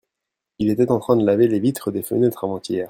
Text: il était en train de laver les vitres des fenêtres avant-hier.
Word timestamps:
il 0.57 0.71
était 0.71 0.89
en 0.89 0.97
train 0.97 1.15
de 1.15 1.23
laver 1.23 1.47
les 1.47 1.59
vitres 1.59 1.91
des 1.91 2.01
fenêtres 2.01 2.43
avant-hier. 2.45 2.79